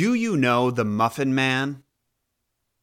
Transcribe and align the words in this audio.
Do 0.00 0.14
you 0.14 0.34
know 0.34 0.70
the 0.70 0.86
Muffin 0.86 1.34
Man? 1.34 1.82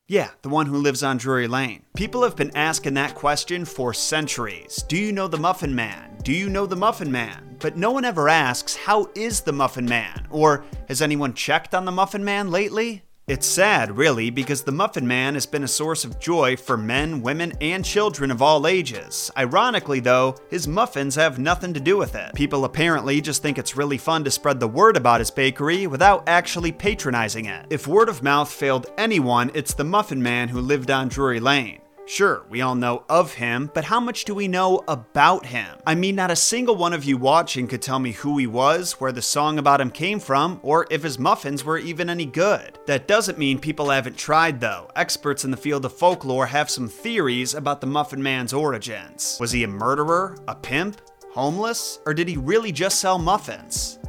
Yeah, 0.07 0.29
the 0.43 0.49
one 0.49 0.67
who 0.67 0.77
lives 0.77 1.01
on 1.01 1.17
Drury 1.17 1.47
Lane. 1.47 1.81
People 1.95 2.21
have 2.21 2.35
been 2.35 2.55
asking 2.55 2.93
that 2.93 3.15
question 3.15 3.65
for 3.65 3.91
centuries. 3.91 4.85
Do 4.87 4.95
you 4.95 5.11
know 5.11 5.27
the 5.27 5.39
Muffin 5.39 5.73
Man? 5.73 6.15
Do 6.21 6.31
you 6.31 6.47
know 6.47 6.67
the 6.67 6.75
Muffin 6.75 7.11
Man? 7.11 7.57
But 7.59 7.75
no 7.75 7.89
one 7.89 8.05
ever 8.05 8.29
asks, 8.29 8.75
how 8.75 9.09
is 9.15 9.41
the 9.41 9.51
Muffin 9.51 9.87
Man? 9.87 10.27
Or 10.29 10.63
has 10.89 11.01
anyone 11.01 11.33
checked 11.33 11.73
on 11.73 11.85
the 11.85 11.91
Muffin 11.91 12.23
Man 12.23 12.51
lately? 12.51 13.01
It's 13.27 13.45
sad, 13.45 13.97
really, 13.97 14.29
because 14.29 14.63
the 14.63 14.71
Muffin 14.71 15.05
Man 15.05 15.33
has 15.33 15.45
been 15.45 15.65
a 15.65 15.67
source 15.67 16.05
of 16.05 16.17
joy 16.17 16.55
for 16.55 16.77
men, 16.77 17.21
women, 17.21 17.51
and 17.59 17.83
children 17.83 18.31
of 18.31 18.41
all 18.41 18.65
ages. 18.65 19.29
Ironically, 19.35 19.99
though, 19.99 20.37
his 20.49 20.65
muffins 20.65 21.15
have 21.15 21.37
nothing 21.37 21.73
to 21.73 21.81
do 21.81 21.97
with 21.97 22.15
it. 22.15 22.33
People 22.35 22.63
apparently 22.63 23.19
just 23.19 23.41
think 23.41 23.57
it's 23.57 23.75
really 23.75 23.97
fun 23.97 24.23
to 24.23 24.31
spread 24.31 24.61
the 24.61 24.67
word 24.69 24.95
about 24.95 25.19
his 25.19 25.29
bakery 25.29 25.87
without 25.87 26.23
actually 26.25 26.71
patronizing 26.71 27.47
it. 27.47 27.65
If 27.69 27.85
word 27.85 28.07
of 28.07 28.23
mouth 28.23 28.49
failed 28.49 28.87
anyone, 28.97 29.51
it's 29.53 29.73
the 29.73 29.83
Muffin 29.83 30.23
Man 30.23 30.47
who 30.47 30.61
lived 30.61 30.89
on 30.89 31.09
Drury 31.09 31.41
Lane. 31.41 31.81
Sure, 32.09 32.45
we 32.49 32.61
all 32.61 32.73
know 32.73 33.03
of 33.09 33.33
him, 33.33 33.69
but 33.73 33.83
how 33.83 33.99
much 33.99 34.23
do 34.23 34.33
we 34.33 34.47
know 34.47 34.81
about 34.87 35.45
him? 35.47 35.77
I 35.85 35.93
mean, 35.93 36.15
not 36.15 36.31
a 36.31 36.37
single 36.37 36.77
one 36.77 36.93
of 36.93 37.03
you 37.03 37.17
watching 37.17 37.67
could 37.67 37.81
tell 37.81 37.99
me 37.99 38.13
who 38.13 38.37
he 38.37 38.47
was, 38.47 38.93
where 38.93 39.11
the 39.11 39.21
song 39.21 39.59
about 39.59 39.81
him 39.81 39.91
came 39.91 40.21
from, 40.21 40.61
or 40.63 40.87
if 40.89 41.03
his 41.03 41.19
muffins 41.19 41.65
were 41.65 41.77
even 41.77 42.09
any 42.09 42.25
good. 42.25 42.79
That 42.85 43.09
doesn't 43.09 43.37
mean 43.37 43.59
people 43.59 43.89
haven't 43.89 44.17
tried, 44.17 44.61
though. 44.61 44.89
Experts 44.95 45.43
in 45.43 45.51
the 45.51 45.57
field 45.57 45.83
of 45.83 45.91
folklore 45.91 46.45
have 46.45 46.69
some 46.69 46.87
theories 46.87 47.53
about 47.53 47.81
the 47.81 47.87
Muffin 47.87 48.23
Man's 48.23 48.53
origins. 48.53 49.37
Was 49.41 49.51
he 49.51 49.65
a 49.65 49.67
murderer, 49.67 50.37
a 50.47 50.55
pimp, 50.55 51.01
homeless, 51.33 51.99
or 52.05 52.13
did 52.13 52.29
he 52.29 52.37
really 52.37 52.71
just 52.71 53.01
sell 53.01 53.19
muffins? 53.19 53.99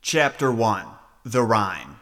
Chapter 0.00 0.50
1 0.50 0.86
The 1.24 1.42
Rhyme 1.42 1.96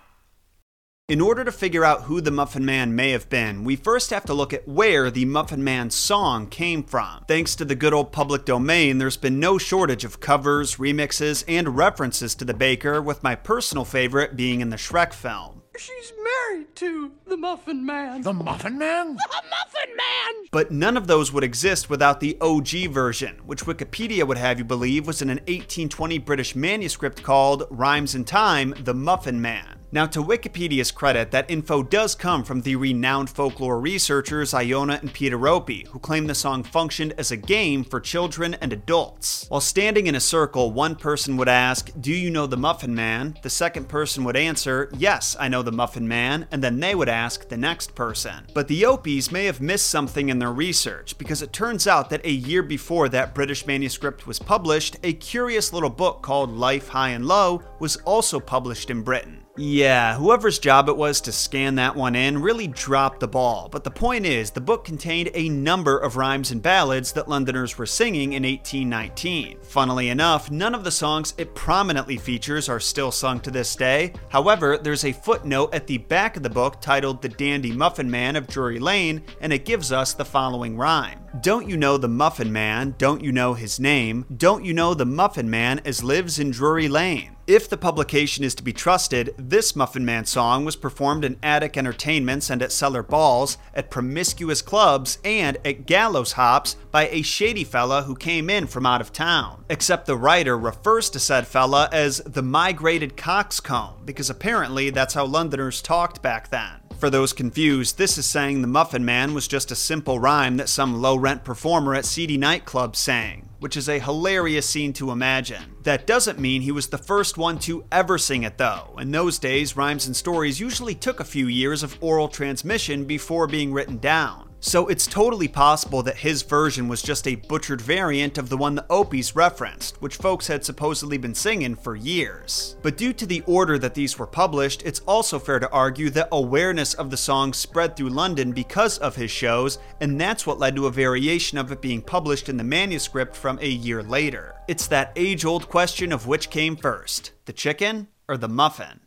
in 1.09 1.21
order 1.21 1.45
to 1.45 1.53
figure 1.53 1.85
out 1.85 2.03
who 2.03 2.21
the 2.21 2.33
Muffin 2.33 2.65
Man 2.65 2.97
may 2.97 3.13
have 3.13 3.29
been, 3.29 3.63
we 3.63 3.77
first 3.77 4.11
have 4.11 4.25
to 4.25 4.35
look 4.35 4.53
at 4.53 4.67
where 4.67 5.09
the 5.09 5.25
Muffin 5.25 5.63
Man 5.63 5.89
song 5.89 6.49
came 6.49 6.83
from. 6.83 7.25
Thanks 7.29 7.55
to 7.57 7.65
the 7.65 7.77
good 7.77 7.95
old 7.95 8.11
public 8.11 8.45
domain, 8.45 8.99
there's 8.99 9.17
been 9.17 9.39
no 9.39 9.57
shortage 9.57 10.05
of 10.05 10.19
covers, 10.19 10.77
remixes, 10.77 11.45
and 11.47 11.77
references 11.77 12.35
to 12.35 12.45
the 12.45 12.55
baker, 12.55 13.01
with 13.01 13.23
my 13.23 13.37
personal 13.37 13.85
favorite 13.85 14.35
being 14.35 14.61
in 14.61 14.71
the 14.71 14.77
Shrek 14.77 15.13
film. 15.13 15.63
She's 15.79 16.13
married 16.25 16.75
to 16.77 17.13
the 17.25 17.37
Muffin 17.37 17.87
Man. 17.87 18.23
The 18.23 18.33
Muffin 18.33 18.77
Man? 18.77 19.15
The 19.15 19.43
Muffin 19.49 19.97
Man! 19.97 20.45
But 20.51 20.73
none 20.73 20.97
of 20.97 21.07
those 21.07 21.33
would 21.33 21.45
exist 21.45 21.89
without 21.89 22.19
the 22.19 22.37
OG 22.41 22.91
version, 22.91 23.37
which 23.45 23.65
Wikipedia 23.65 24.27
would 24.27 24.39
have 24.39 24.59
you 24.59 24.65
believe 24.65 25.07
was 25.07 25.23
in 25.23 25.31
an 25.31 25.39
1820 25.39 26.19
British 26.19 26.57
manuscript 26.57 27.23
called 27.23 27.65
Rhymes 27.71 28.17
in 28.17 28.25
Time 28.25 28.75
The 28.83 28.95
Muffin 28.95 29.41
Man. 29.41 29.79
Now, 29.93 30.07
to 30.07 30.23
Wikipedia's 30.23 30.91
credit, 30.91 31.31
that 31.31 31.49
info 31.49 31.83
does 31.83 32.17
come 32.17 32.43
from 32.43 32.63
the 32.63 32.75
renowned 32.75 33.31
folklore 33.31 33.81
researchers 33.81 34.53
Iona 34.53 34.99
and 35.01 35.13
Peter 35.13 35.47
Opie, 35.47 35.87
who 35.91 36.01
claim 36.01 36.27
the 36.27 36.35
song 36.35 36.65
functioned 36.65 37.15
as 37.17 37.31
a 37.31 37.37
game 37.37 37.85
for 37.85 38.01
children 38.01 38.55
and 38.55 38.73
adults. 38.73 39.47
While 39.49 39.61
standing 39.61 40.09
in 40.09 40.17
a 40.17 40.21
circle, 40.21 40.73
one 40.73 40.97
person 40.97 41.37
would 41.37 41.49
ask, 41.49 41.91
Do 42.01 42.13
you 42.13 42.31
know 42.31 42.49
the 42.49 42.57
Muffin 42.57 42.95
Man? 42.97 43.39
The 43.43 43.51
second 43.51 43.89
person 43.89 44.25
would 44.25 44.37
answer, 44.37 44.91
Yes, 44.99 45.37
I 45.39 45.47
know 45.49 45.63
the 45.63 45.71
Muffin 45.71 46.09
Man, 46.09 46.49
and 46.51 46.65
then 46.65 46.81
they 46.81 46.97
would 46.97 47.09
ask 47.09 47.49
the 47.49 47.57
next 47.57 47.95
person. 47.95 48.47
But 48.55 48.67
the 48.67 48.83
Opies 48.83 49.31
may 49.31 49.45
have 49.45 49.61
missed 49.61 49.87
something 49.87 50.29
in 50.29 50.41
their 50.41 50.53
research, 50.53 51.17
because 51.17 51.43
it 51.43 51.53
turns 51.53 51.87
out 51.87 52.11
that 52.11 52.27
a 52.27 52.31
year 52.31 52.65
before 52.65 53.09
that 53.11 53.35
British 53.35 53.67
manuscript 53.67 54.27
was 54.27 54.41
published, 54.41 54.97
a 55.05 55.13
curious 55.13 55.73
little 55.73 55.91
book 55.91 56.23
called 56.23 56.51
Life 56.51 56.89
High 56.89 57.11
and 57.11 57.27
Low 57.27 57.63
was 57.79 57.97
also 57.99 58.41
published 58.41 58.91
in 58.91 59.03
Britain. 59.03 59.43
Yeah, 59.59 59.86
whoever's 59.87 60.59
job 60.59 60.89
it 60.89 60.97
was 60.97 61.21
to 61.21 61.33
scan 61.33 61.75
that 61.75 61.95
one 61.95 62.15
in 62.15 62.41
really 62.41 62.67
dropped 62.67 63.21
the 63.21 63.29
ball, 63.29 63.69
but 63.71 63.85
the 63.85 63.91
point 63.91 64.25
is, 64.25 64.51
the 64.51 64.61
book 64.61 64.85
contained 64.85 65.31
a 65.35 65.51
number 65.51 65.99
of 65.99 66.17
rhymes 66.17 66.51
and 66.51 66.63
ballads 66.63 67.13
that 67.13 67.29
Londoners 67.29 67.77
were 67.77 67.85
singing 67.85 68.33
in 68.33 68.43
1819. 68.43 69.59
Funnily 69.61 70.09
enough, 70.09 70.51
none 70.51 70.75
of 70.75 70.83
the 70.83 70.91
songs 70.91 71.35
it 71.37 71.55
prominently 71.55 72.17
features 72.17 72.69
are 72.69 72.81
still 72.81 73.13
sung 73.13 73.39
to 73.41 73.51
this 73.51 73.77
day. 73.77 74.15
However, 74.31 74.79
there's 74.79 75.05
a 75.05 75.13
footnote 75.13 75.75
at 75.75 75.87
the 75.87 75.99
back 75.99 76.37
of 76.37 76.43
the 76.43 76.49
book 76.49 76.81
titled 76.81 77.21
The 77.21 77.29
Dandy 77.29 77.73
Muffin 77.73 78.11
Man 78.11 78.35
of 78.35 78.47
Drury 78.47 78.79
Lane, 78.79 79.23
and 79.43 79.53
it 79.53 79.67
gives 79.67 79.93
us 79.93 80.15
the 80.15 80.25
following 80.25 80.79
rhyme 80.79 81.21
Don't 81.43 81.69
you 81.69 81.77
know 81.77 81.99
the 81.99 82.09
Muffin 82.09 82.51
Man? 82.51 82.95
Don't 82.97 83.23
you 83.23 83.31
know 83.31 83.53
his 83.53 83.79
name? 83.79 84.25
Don't 84.35 84.65
you 84.65 84.73
know 84.73 84.95
the 84.95 85.05
Muffin 85.05 85.51
Man 85.51 85.83
as 85.85 86.03
lives 86.03 86.39
in 86.39 86.51
Drury 86.51 86.89
Lane? 86.89 87.36
If 87.47 87.69
the 87.69 87.77
publication 87.77 88.43
is 88.43 88.57
to 88.57 88.65
be 88.65 88.73
trusted, 88.73 89.33
this 89.39 89.77
Muffin 89.77 90.05
Man 90.05 90.25
song 90.25 90.65
was 90.65 90.75
performed 90.75 91.25
in 91.25 91.39
attic 91.45 91.77
entertainments 91.77 92.51
and 92.51 92.61
at 92.61 92.73
cellar 92.73 93.05
balls, 93.05 93.57
at 93.73 93.89
promiscuous 93.89 94.63
clubs, 94.63 95.19
and 95.25 95.57
at 95.65 95.87
gallows 95.87 96.33
hops 96.33 96.75
by 96.91 97.07
a 97.07 97.23
shady 97.23 97.63
fella 97.63 98.03
who 98.03 98.17
came 98.17 98.51
in 98.51 98.67
from 98.67 98.85
out 98.85 99.01
of 99.01 99.13
town. 99.13 99.65
Except 99.71 100.07
the 100.07 100.17
writer 100.17 100.59
refers 100.59 101.09
to 101.11 101.21
said 101.21 101.47
fella 101.47 101.89
as 101.93 102.19
the 102.27 102.43
migrated 102.43 103.17
coxcomb, 103.17 103.95
because 104.05 104.29
apparently 104.29 104.91
that's 104.91 105.15
how 105.15 105.25
Londoners 105.25 105.81
talked 105.81 106.21
back 106.21 106.51
then. 106.51 106.81
For 106.99 107.11
those 107.11 107.33
confused, 107.33 107.99
this 107.99 108.17
is 108.17 108.27
saying 108.27 108.63
the 108.63 108.69
Muffin 108.69 109.05
Man 109.05 109.35
was 109.35 109.47
just 109.47 109.71
a 109.71 109.77
simple 109.77 110.19
rhyme 110.19 110.57
that 110.57 110.69
some 110.69 111.03
low 111.03 111.17
rent 111.17 111.45
performer 111.45 111.95
at 111.95 112.07
seedy 112.07 112.39
nightclubs 112.39 112.97
sang 112.97 113.47
which 113.59 113.77
is 113.77 113.89
a 113.89 113.99
hilarious 113.99 114.69
scene 114.69 114.93
to 114.95 115.11
imagine. 115.11 115.63
That 115.83 116.07
doesn't 116.07 116.39
mean 116.39 116.63
he 116.63 116.73
was 116.73 116.89
the 116.89 116.99
first 116.99 117.39
one 117.39 117.59
to 117.61 117.85
ever 117.91 118.19
sing 118.19 118.43
it, 118.43 118.59
though. 118.59 118.97
In 118.99 119.11
those 119.11 119.39
days, 119.39 119.77
rhymes 119.77 120.07
and 120.07 120.15
stories 120.15 120.61
usually 120.61 120.95
took 120.95 121.21
a 121.21 121.25
few 121.25 121.47
years 121.47 121.83
of 121.83 121.97
oral 122.01 122.29
transmission 122.29 123.05
before 123.05 123.47
being 123.47 123.73
written 123.73 123.99
down. 123.99 124.46
So 124.61 124.89
it's 124.89 125.07
totally 125.07 125.49
possible 125.49 126.03
that 126.03 126.17
his 126.17 126.43
version 126.43 126.89
was 126.89 127.03
just 127.03 127.29
a 127.29 127.37
butchered 127.37 127.81
variant 127.81 128.39
of 128.39 128.49
the 128.49 128.57
one 128.57 128.75
the 128.75 128.87
Opies 128.89 129.37
referenced, 129.37 130.01
which 130.03 130.17
folks 130.17 130.47
had 130.47 130.65
supposedly 130.65 131.19
been 131.19 131.35
singing 131.35 131.77
for 131.77 131.95
years. 131.95 132.77
But 132.83 132.97
due 132.97 133.13
to 133.13 133.27
the 133.27 133.43
order 133.47 133.79
that 133.79 133.95
these 133.95 134.19
were 134.19 134.27
published, 134.27 134.83
it's 134.85 135.01
also 135.01 135.39
fair 135.39 135.59
to 135.59 135.71
argue 135.71 136.11
that 136.11 136.29
awareness 136.33 136.95
of 136.95 137.11
the 137.11 137.17
song 137.17 137.53
spread 137.53 137.97
through 137.97 138.09
London 138.09 138.53
because 138.53 138.99
of 138.99 139.17
his 139.17 139.31
shows, 139.31 139.79
and 140.01 140.21
that's 140.21 140.47
what 140.47 140.59
led 140.59 140.75
to 140.77 140.87
a 140.87 140.91
variation 140.91 141.59
of 141.59 141.71
it 141.71 141.81
being 141.81 142.03
published 142.03 142.49
in 142.49 142.57
the 142.57 142.65
manuscript 142.65 143.37
from 143.37 143.59
a 143.61 143.69
year 143.69 144.03
later. 144.03 144.55
It's 144.69 144.87
that 144.89 145.13
age 145.17 145.45
old 145.45 145.69
question 145.69 146.13
of 146.13 146.27
which 146.27 146.51
came 146.51 146.77
first 146.77 147.33
the 147.45 147.53
chicken 147.53 148.09
or 148.29 148.37
the 148.37 148.49
muffin? 148.49 149.01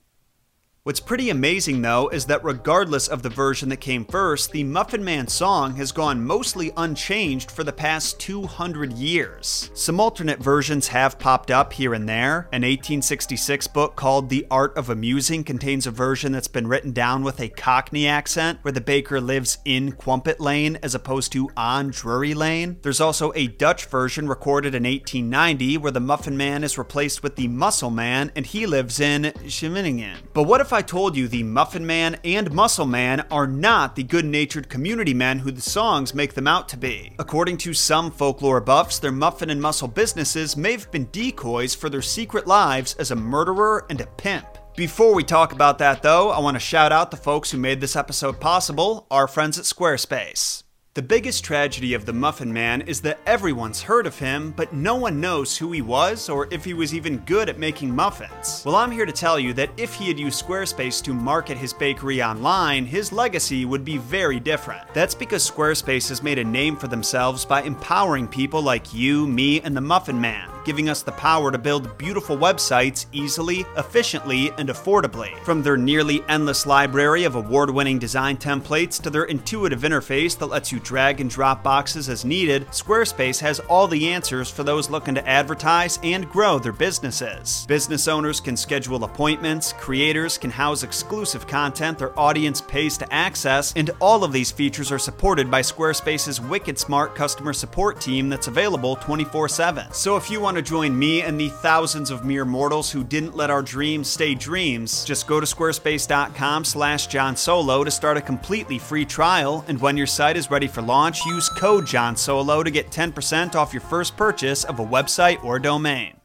What's 0.83 1.01
pretty 1.01 1.29
amazing 1.29 1.81
though 1.81 2.07
is 2.07 2.25
that 2.27 2.41
regardless 2.41 3.09
of 3.09 3.21
the 3.21 3.29
version 3.29 3.67
that 3.67 3.81
came 3.81 4.05
first, 4.05 4.53
the 4.53 4.63
Muffin 4.63 5.03
Man 5.03 5.27
song 5.27 5.75
has 5.75 5.91
gone 5.91 6.25
mostly 6.25 6.71
unchanged 6.77 7.51
for 7.51 7.65
the 7.65 7.73
past 7.73 8.17
200 8.21 8.93
years. 8.93 9.71
Some 9.73 9.99
alternate 9.99 10.39
versions 10.39 10.87
have 10.87 11.19
popped 11.19 11.51
up 11.51 11.73
here 11.73 11.93
and 11.93 12.07
there. 12.07 12.47
An 12.53 12.61
1866 12.61 13.67
book 13.67 13.97
called 13.97 14.29
The 14.29 14.47
Art 14.49 14.75
of 14.77 14.89
Amusing 14.89 15.43
contains 15.43 15.85
a 15.85 15.91
version 15.91 16.31
that's 16.31 16.47
been 16.47 16.65
written 16.65 16.93
down 16.93 17.23
with 17.23 17.41
a 17.41 17.49
Cockney 17.49 18.07
accent 18.07 18.59
where 18.61 18.71
the 18.71 18.79
baker 18.79 19.19
lives 19.19 19.57
in 19.65 19.91
Quampet 19.91 20.39
Lane 20.39 20.79
as 20.81 20.95
opposed 20.95 21.33
to 21.33 21.49
on 21.57 21.89
Drury 21.89 22.33
Lane. 22.33 22.77
There's 22.83 23.01
also 23.01 23.33
a 23.35 23.47
Dutch 23.47 23.83
version 23.85 24.29
recorded 24.29 24.73
in 24.73 24.83
1890 24.83 25.77
where 25.77 25.91
the 25.91 25.99
Muffin 25.99 26.37
Man 26.37 26.63
is 26.63 26.77
replaced 26.77 27.21
with 27.21 27.35
the 27.35 27.49
Muscle 27.49 27.91
Man 27.91 28.31
and 28.33 28.45
he 28.45 28.65
lives 28.65 29.01
in 29.01 29.33
Scheveningen. 29.45 30.15
But 30.33 30.43
what 30.43 30.61
if 30.61 30.69
I 30.71 30.78
I 30.79 30.81
told 30.81 31.17
you 31.17 31.27
the 31.27 31.43
Muffin 31.43 31.85
Man 31.85 32.17
and 32.23 32.53
Muscle 32.53 32.85
Man 32.85 33.25
are 33.29 33.47
not 33.47 33.97
the 33.97 34.03
good 34.03 34.23
natured 34.23 34.69
community 34.69 35.13
men 35.13 35.39
who 35.39 35.51
the 35.51 35.59
songs 35.59 36.13
make 36.13 36.35
them 36.35 36.47
out 36.47 36.69
to 36.69 36.77
be. 36.77 37.11
According 37.19 37.57
to 37.57 37.73
some 37.73 38.09
folklore 38.09 38.61
buffs, 38.61 38.97
their 38.97 39.11
muffin 39.11 39.49
and 39.49 39.61
muscle 39.61 39.89
businesses 39.89 40.55
may 40.55 40.71
have 40.71 40.89
been 40.89 41.09
decoys 41.11 41.75
for 41.75 41.89
their 41.89 42.01
secret 42.01 42.47
lives 42.47 42.95
as 42.95 43.11
a 43.11 43.15
murderer 43.17 43.85
and 43.89 43.99
a 43.99 44.05
pimp. 44.05 44.57
Before 44.77 45.13
we 45.13 45.25
talk 45.25 45.51
about 45.51 45.79
that, 45.79 46.01
though, 46.01 46.29
I 46.29 46.39
want 46.39 46.55
to 46.55 46.61
shout 46.61 46.93
out 46.93 47.11
the 47.11 47.17
folks 47.17 47.51
who 47.51 47.57
made 47.57 47.81
this 47.81 47.97
episode 47.97 48.39
possible 48.39 49.05
our 49.11 49.27
friends 49.27 49.59
at 49.59 49.65
Squarespace. 49.65 50.63
The 50.99 51.03
biggest 51.03 51.45
tragedy 51.45 51.93
of 51.93 52.05
the 52.05 52.11
Muffin 52.11 52.51
Man 52.51 52.81
is 52.81 52.99
that 53.03 53.21
everyone's 53.25 53.81
heard 53.81 54.05
of 54.05 54.19
him, 54.19 54.51
but 54.57 54.73
no 54.73 54.95
one 54.95 55.21
knows 55.21 55.55
who 55.55 55.71
he 55.71 55.81
was 55.81 56.27
or 56.27 56.49
if 56.51 56.65
he 56.65 56.73
was 56.73 56.93
even 56.93 57.19
good 57.19 57.47
at 57.47 57.57
making 57.57 57.95
muffins. 57.95 58.63
Well, 58.65 58.75
I'm 58.75 58.91
here 58.91 59.05
to 59.05 59.13
tell 59.13 59.39
you 59.39 59.53
that 59.53 59.69
if 59.77 59.93
he 59.93 60.09
had 60.09 60.19
used 60.19 60.45
Squarespace 60.45 61.01
to 61.05 61.13
market 61.13 61.57
his 61.57 61.71
bakery 61.71 62.21
online, 62.21 62.85
his 62.85 63.13
legacy 63.13 63.63
would 63.63 63.85
be 63.85 63.97
very 63.97 64.41
different. 64.41 64.93
That's 64.93 65.15
because 65.15 65.49
Squarespace 65.49 66.09
has 66.09 66.21
made 66.21 66.37
a 66.37 66.43
name 66.43 66.75
for 66.75 66.89
themselves 66.89 67.45
by 67.45 67.61
empowering 67.61 68.27
people 68.27 68.61
like 68.61 68.93
you, 68.93 69.25
me, 69.25 69.61
and 69.61 69.77
the 69.77 69.79
Muffin 69.79 70.19
Man 70.19 70.49
giving 70.65 70.89
us 70.89 71.01
the 71.01 71.11
power 71.13 71.51
to 71.51 71.57
build 71.57 71.97
beautiful 71.97 72.37
websites 72.37 73.05
easily, 73.11 73.65
efficiently, 73.77 74.51
and 74.57 74.69
affordably. 74.69 75.37
From 75.43 75.61
their 75.61 75.77
nearly 75.77 76.23
endless 76.27 76.65
library 76.65 77.23
of 77.23 77.35
award 77.35 77.69
winning 77.69 77.99
design 77.99 78.37
templates 78.37 79.01
to 79.01 79.09
their 79.09 79.25
intuitive 79.25 79.81
interface 79.81 80.37
that 80.37 80.47
lets 80.47 80.71
you 80.71 80.79
drag 80.79 81.21
and 81.21 81.29
drop 81.29 81.63
boxes 81.63 82.09
as 82.09 82.25
needed, 82.25 82.67
Squarespace 82.67 83.39
has 83.39 83.59
all 83.61 83.87
the 83.87 84.09
answers 84.09 84.49
for 84.49 84.63
those 84.63 84.89
looking 84.89 85.15
to 85.15 85.27
advertise 85.27 85.99
and 86.03 86.29
grow 86.29 86.59
their 86.59 86.71
businesses. 86.71 87.65
Business 87.67 88.07
owners 88.07 88.39
can 88.39 88.57
schedule 88.57 89.03
appointments, 89.03 89.73
creators 89.73 90.37
can 90.37 90.51
house 90.51 90.83
exclusive 90.83 91.47
content 91.47 91.97
their 91.97 92.17
audience 92.19 92.61
pays 92.61 92.97
to 92.97 93.13
access, 93.13 93.73
and 93.75 93.91
all 93.99 94.23
of 94.23 94.31
these 94.31 94.51
features 94.51 94.91
are 94.91 94.99
supported 94.99 95.49
by 95.49 95.61
Squarespace's 95.61 96.41
wicked 96.41 96.77
smart 96.77 97.15
customer 97.15 97.53
support 97.53 97.99
team 97.99 98.29
that's 98.29 98.47
available 98.47 98.95
24 98.97 99.49
7. 99.49 99.91
So 99.91 100.15
if 100.15 100.29
you 100.29 100.39
want 100.39 100.48
to 100.55 100.61
join 100.61 100.97
me 100.97 101.21
and 101.21 101.39
the 101.39 101.49
thousands 101.49 102.11
of 102.11 102.25
mere 102.25 102.45
mortals 102.45 102.91
who 102.91 103.03
didn't 103.03 103.35
let 103.35 103.49
our 103.49 103.61
dreams 103.61 104.07
stay 104.07 104.35
dreams, 104.35 105.03
just 105.03 105.27
go 105.27 105.39
to 105.39 105.45
squarespace.com 105.45 106.65
slash 106.65 107.07
Jon 107.07 107.35
Solo 107.35 107.83
to 107.83 107.91
start 107.91 108.17
a 108.17 108.21
completely 108.21 108.79
free 108.79 109.05
trial, 109.05 109.65
and 109.67 109.79
when 109.81 109.97
your 109.97 110.07
site 110.07 110.37
is 110.37 110.51
ready 110.51 110.67
for 110.67 110.81
launch, 110.81 111.25
use 111.25 111.49
code 111.49 111.85
Jon 111.85 112.15
Solo 112.15 112.63
to 112.63 112.71
get 112.71 112.91
10% 112.91 113.55
off 113.55 113.73
your 113.73 113.81
first 113.81 114.15
purchase 114.17 114.63
of 114.63 114.79
a 114.79 114.85
website 114.85 115.43
or 115.43 115.59
domain. 115.59 116.15